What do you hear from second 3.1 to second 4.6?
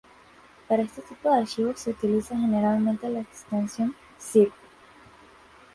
extensión ".zip".